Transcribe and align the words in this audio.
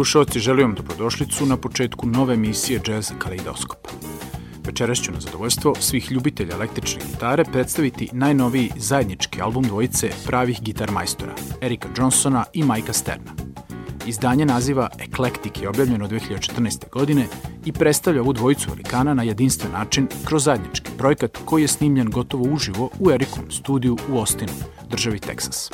Slušalci, 0.00 0.40
želim 0.40 0.66
vam 0.66 0.74
dobrodošlicu 0.74 1.46
na 1.46 1.56
početku 1.56 2.06
nove 2.06 2.34
emisije 2.34 2.80
Jazz 2.88 3.12
Kaleidoskop. 3.18 3.88
Večeras 4.66 4.98
ću 4.98 5.12
na 5.12 5.20
zadovoljstvo 5.20 5.74
svih 5.80 6.12
ljubitelja 6.12 6.54
električne 6.54 7.00
gitare 7.10 7.44
predstaviti 7.44 8.08
najnoviji 8.12 8.70
zajednički 8.76 9.40
album 9.40 9.64
dvojice 9.64 10.10
pravih 10.26 10.62
gitar 10.62 10.90
majstora, 10.90 11.34
Erika 11.60 11.88
Johnsona 11.96 12.44
i 12.52 12.62
Majka 12.62 12.92
Sterna. 12.92 13.32
Izdanje 14.06 14.46
naziva 14.46 14.88
Eclectic 14.98 15.52
je 15.62 15.68
objavljeno 15.68 16.08
2014. 16.08 16.90
godine 16.92 17.26
i 17.64 17.72
predstavlja 17.72 18.20
ovu 18.20 18.32
dvojicu 18.32 18.70
velikana 18.70 19.14
na 19.14 19.22
jedinstven 19.22 19.72
način 19.72 20.08
kroz 20.24 20.44
zajednički 20.44 20.90
projekat 20.98 21.38
koji 21.44 21.62
je 21.62 21.68
snimljen 21.68 22.10
gotovo 22.10 22.54
uživo 22.54 22.90
u 22.98 23.10
Erikom 23.10 23.50
studiju 23.50 23.98
u 24.12 24.18
Austinu, 24.18 24.52
državi 24.90 25.18
Teksas. 25.18 25.70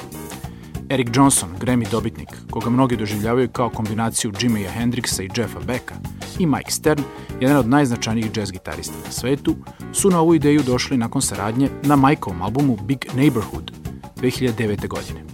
Eric 0.88 1.08
Johnson, 1.16 1.48
Grammy 1.60 1.90
dobitnik, 1.90 2.28
koga 2.50 2.70
mnogi 2.70 2.96
doživljavaju 2.96 3.48
kao 3.48 3.70
kombinaciju 3.70 4.32
Jimmya 4.40 4.70
Hendrixa 4.70 5.22
i 5.22 5.30
Jeffa 5.36 5.60
Becka, 5.60 5.94
i 6.38 6.46
Mike 6.46 6.70
Stern, 6.70 7.02
jedan 7.40 7.56
od 7.56 7.68
najznačajnijih 7.68 8.30
jazz 8.36 8.50
gitarista 8.52 8.94
na 9.04 9.10
svetu, 9.10 9.54
su 9.92 10.10
na 10.10 10.20
ovu 10.20 10.34
ideju 10.34 10.62
došli 10.62 10.96
nakon 10.96 11.22
saradnje 11.22 11.70
na 11.82 11.96
Mikeovom 11.96 12.42
albumu 12.42 12.78
Big 12.82 13.04
Neighborhood 13.14 13.72
2009. 14.16 14.88
godine. 14.88 15.24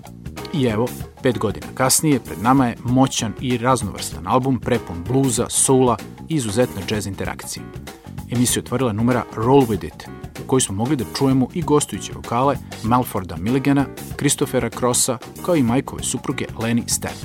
I 0.55 0.65
evo, 0.65 0.89
pet 1.23 1.39
godina 1.39 1.67
kasnije, 1.75 2.21
pred 2.21 2.43
nama 2.43 2.67
je 2.67 2.77
moćan 2.85 3.33
i 3.41 3.59
raznovrstan 3.59 4.27
album 4.27 4.61
prepun 4.61 4.97
bluza, 5.09 5.47
soula 5.49 5.97
i 6.29 6.35
izuzetne 6.35 6.83
jazz 6.91 7.07
interakcije. 7.07 7.65
Emisiju 8.33 8.61
otvorila 8.61 8.93
numera 8.93 9.25
Roll 9.37 9.67
With 9.67 9.87
It, 9.87 10.09
u 10.45 10.47
kojoj 10.47 10.61
smo 10.61 10.75
mogli 10.75 10.97
da 10.97 11.05
čujemo 11.19 11.49
i 11.55 11.63
gostujuće 11.63 12.13
vokale 12.13 12.57
Malforda 12.83 13.37
Milligana, 13.37 13.87
Christophera 14.19 14.71
Crossa, 14.71 15.19
kao 15.45 15.57
i 15.57 15.63
Majkove 15.63 16.03
supruge 16.03 16.45
Leni 16.63 16.85
Stern. 16.87 17.17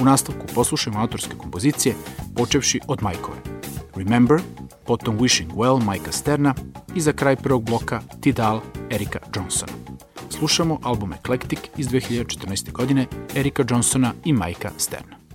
U 0.00 0.04
nastavku 0.04 0.46
poslušajmo 0.54 1.00
autorske 1.00 1.36
kompozicije, 1.38 1.94
počevši 2.36 2.80
od 2.88 3.02
Majkove. 3.02 3.38
Remember, 3.96 4.40
potom 4.86 5.18
Wishing 5.18 5.54
Well 5.54 5.84
Majka 5.84 6.12
Sterna 6.12 6.54
i 6.94 7.00
za 7.00 7.12
kraj 7.12 7.36
prvog 7.36 7.64
bloka 7.64 8.00
Tidal 8.20 8.60
Erika 8.90 9.18
Johnsona. 9.36 9.72
Slušamo 10.30 10.78
album 10.82 11.12
Eclectic 11.12 11.58
iz 11.76 11.88
2014. 11.88 12.72
godine 12.72 13.06
Erika 13.34 13.64
Johnsona 13.70 14.12
i 14.24 14.32
Majka 14.32 14.70
Sterna. 14.76 15.25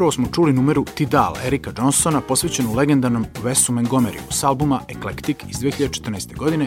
Upravo 0.00 0.12
smo 0.12 0.26
čuli 0.34 0.52
numeru 0.52 0.84
Tidal 0.94 1.34
Erika 1.44 1.72
Johnsona 1.78 2.20
posvećenu 2.20 2.74
legendarnom 2.74 3.26
Wesu 3.44 3.72
Montgomeryu 3.72 4.20
s 4.30 4.44
albuma 4.44 4.80
Eclectic 4.88 5.36
iz 5.48 5.56
2014. 5.56 6.36
godine 6.36 6.66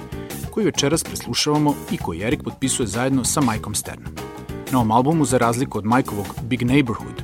koji 0.51 0.65
večeras 0.65 1.03
preslušavamo 1.03 1.75
i 1.91 1.97
koji 1.97 2.21
Erik 2.21 2.43
potpisuje 2.43 2.87
zajedno 2.87 3.23
sa 3.23 3.41
Mikeom 3.41 3.75
Sternom. 3.75 4.13
Na 4.71 4.77
ovom 4.77 4.91
albumu, 4.91 5.25
za 5.25 5.37
razliku 5.37 5.77
od 5.77 5.85
Mikeovog 5.85 6.25
Big 6.41 6.63
Neighborhood, 6.63 7.23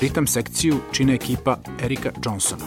ritam 0.00 0.26
sekciju 0.26 0.76
čine 0.92 1.14
ekipa 1.14 1.58
Erika 1.82 2.10
Johnsona, 2.24 2.64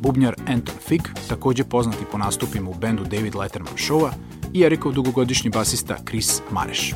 bubnjar 0.00 0.34
Anton 0.46 0.76
Fick, 0.88 1.08
takođe 1.28 1.64
poznati 1.64 2.04
po 2.12 2.18
nastupima 2.18 2.70
u 2.70 2.74
bendu 2.74 3.04
David 3.04 3.34
Letterman 3.34 3.74
Showa, 3.76 4.10
i 4.52 4.62
Erikov 4.62 4.92
dugogodišnji 4.92 5.50
basista 5.50 5.96
Chris 6.08 6.40
Mareš. 6.50 6.94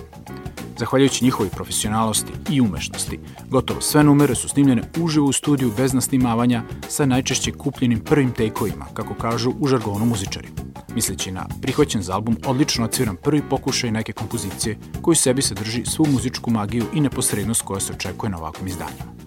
Zahvaljujući 0.78 1.24
njihovoj 1.24 1.50
profesionalnosti 1.50 2.32
i 2.50 2.60
umešnosti, 2.60 3.18
gotovo 3.50 3.80
sve 3.80 4.04
numere 4.04 4.34
su 4.34 4.48
snimljene 4.48 4.82
uživo 5.00 5.26
u 5.26 5.32
studiju 5.32 5.72
bez 5.76 5.92
nasnimavanja 5.94 6.62
sa 6.88 7.06
najčešće 7.06 7.52
kupljenim 7.52 8.00
prvim 8.00 8.32
tejkovima, 8.32 8.86
kako 8.94 9.14
kažu 9.14 9.52
u 9.60 9.66
žargonu 9.66 10.06
muzičari. 10.06 10.48
Misleći 10.94 11.30
na 11.30 11.46
prihvaćen 11.62 12.02
za 12.02 12.14
album 12.14 12.36
odlično 12.46 12.84
odsviran 12.84 13.16
prvi 13.16 13.42
pokušaj 13.50 13.90
neke 13.90 14.12
kompozicije 14.12 14.78
koji 15.02 15.12
u 15.12 15.16
sebi 15.16 15.42
sadrži 15.42 15.84
svu 15.84 16.06
muzičku 16.06 16.50
magiju 16.50 16.84
i 16.94 17.00
neposrednost 17.00 17.62
koja 17.62 17.80
se 17.80 17.92
očekuje 17.92 18.30
na 18.30 18.38
ovakvom 18.38 18.66
izdanju. 18.66 19.18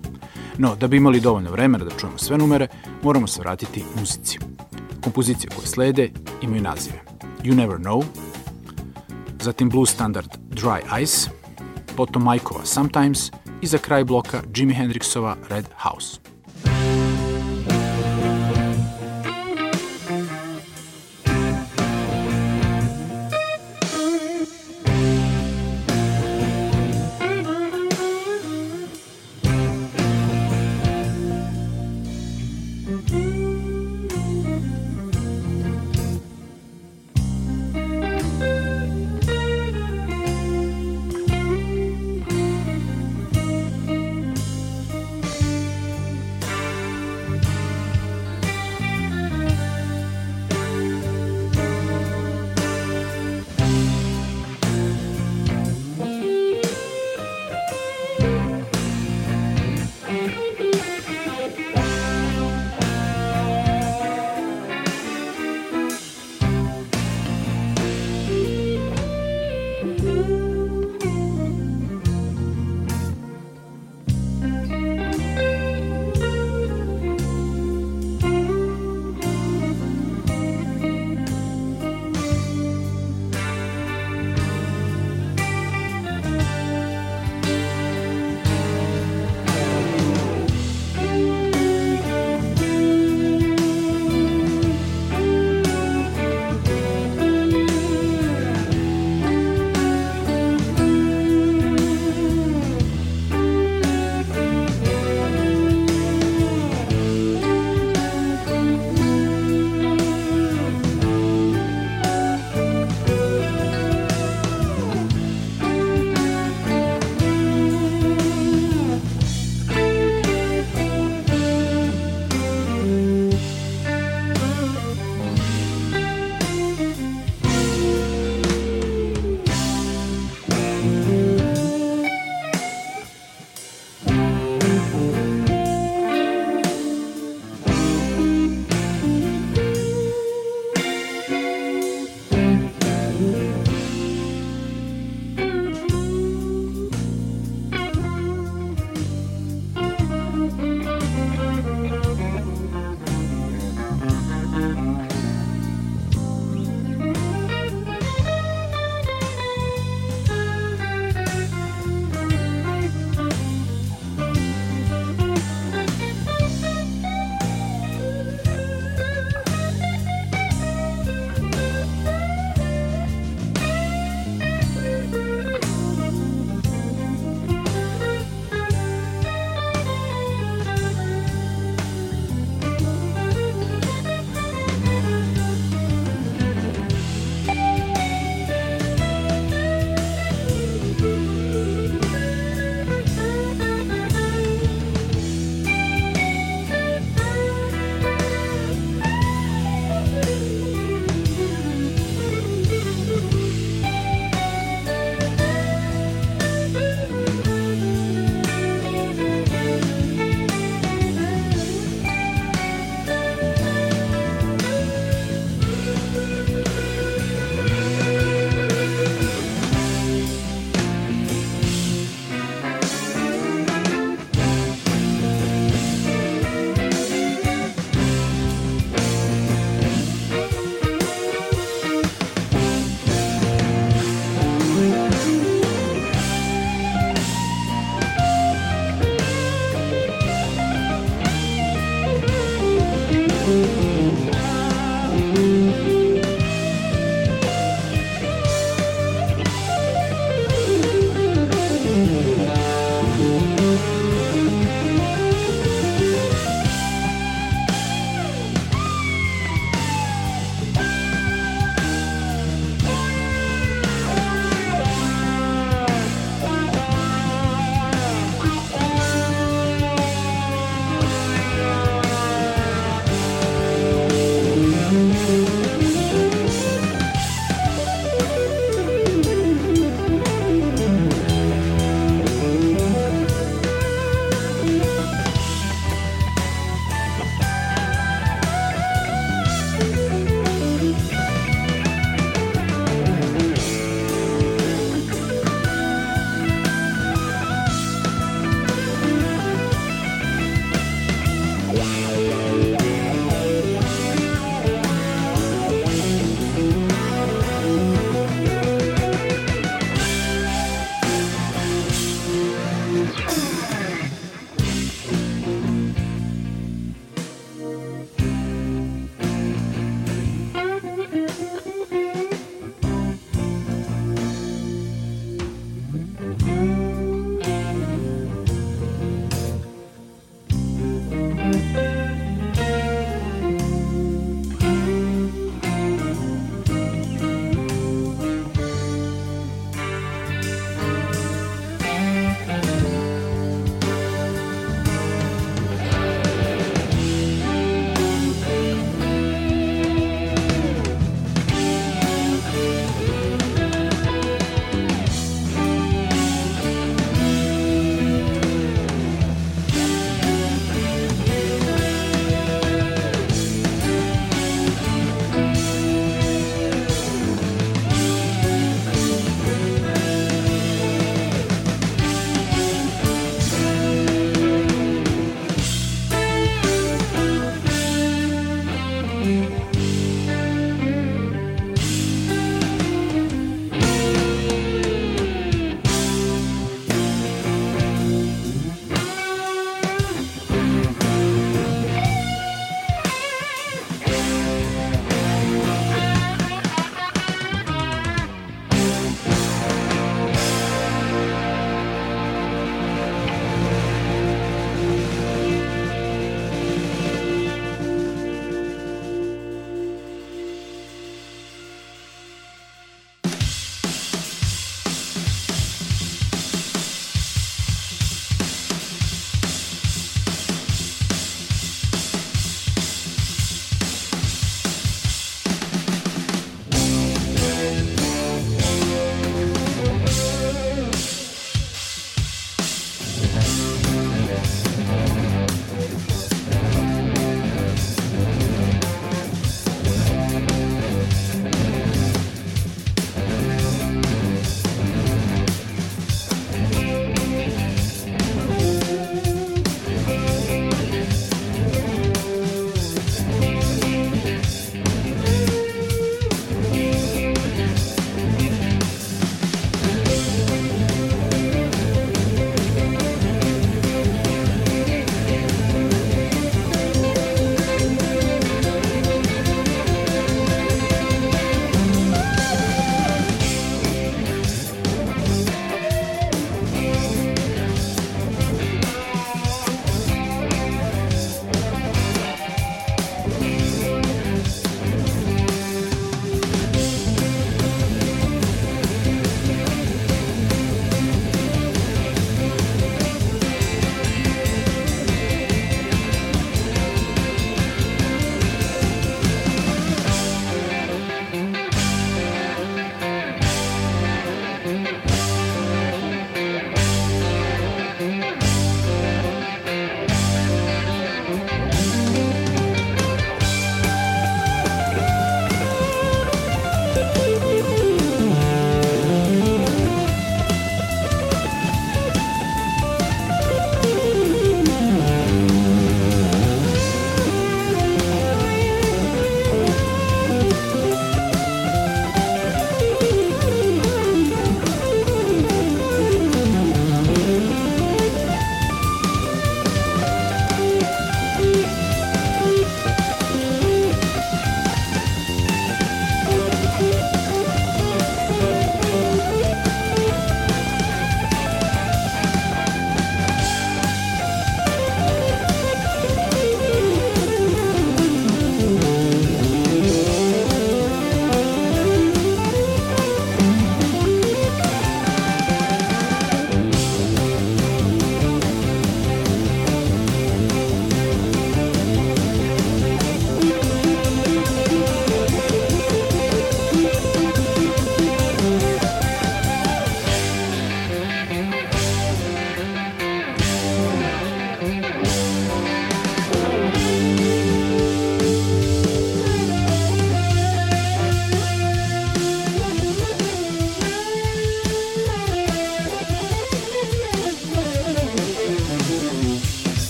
No, 0.58 0.76
da 0.76 0.88
bi 0.88 0.98
imali 0.98 1.20
dovoljno 1.20 1.52
vremena 1.52 1.86
da 1.86 1.98
čujemo 1.98 2.18
sve 2.18 2.38
numere, 2.38 2.68
moramo 3.04 3.28
se 3.28 3.42
vratiti 3.42 3.84
muzici. 4.00 4.40
Kompozicije 5.04 5.50
koje 5.56 5.68
slede 5.68 6.10
imaju 6.42 6.62
nazive 6.62 7.02
You 7.44 7.56
Never 7.56 7.78
Know, 7.78 8.04
zatim 9.40 9.70
blues 9.70 9.90
standard 9.90 10.30
Dry 10.50 11.02
Ice, 11.02 11.41
potom 11.96 12.24
Majkova 12.24 12.66
Sometimes 12.66 13.32
i 13.62 13.68
za 13.68 13.78
kraj 13.78 14.04
bloka 14.04 14.42
Jimi 14.56 14.74
Hendrixova 14.74 15.36
Red 15.50 15.66
House. 15.78 16.31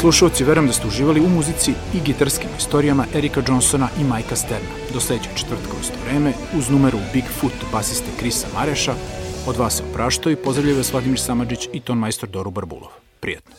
Slušalci, 0.00 0.44
verujem 0.44 0.66
da 0.66 0.72
ste 0.72 0.86
uživali 0.86 1.20
u 1.20 1.28
muzici 1.28 1.74
i 1.94 2.00
gitarskim 2.04 2.48
istorijama 2.58 3.04
Erika 3.14 3.42
Johnsona 3.48 3.88
i 4.00 4.04
Majka 4.04 4.36
Sterna. 4.36 4.68
Do 4.92 5.00
sledećeg 5.00 5.32
četvrtka 5.34 5.72
u 5.76 5.80
isto 5.80 5.94
vreme, 6.04 6.32
uz 6.58 6.70
numeru 6.70 6.98
Bigfoot 7.12 7.52
basiste 7.72 8.10
Krisa 8.18 8.46
Mareša, 8.54 8.94
od 9.46 9.56
vas 9.56 9.76
se 9.76 9.82
opraštaju 9.90 10.32
i 10.32 10.42
pozdravljaju 10.44 10.76
vas 10.76 10.92
Vladimir 10.92 11.20
Samadžić 11.20 11.68
i 11.72 11.80
ton 11.80 11.98
majstor 11.98 12.28
Doru 12.28 12.50
Barbulov. 12.50 12.90
Prijetno. 13.20 13.54